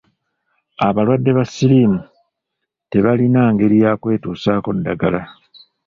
Abalwadde 0.87 1.31
ba 1.37 1.43
ssiriimu 1.47 2.01
tebalina 2.91 3.41
ngeri 3.53 3.77
ya 3.83 3.91
kwetusaako 4.01 4.69
ddagala. 4.77 5.21